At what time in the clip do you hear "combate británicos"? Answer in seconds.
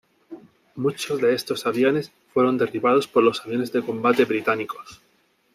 3.83-4.99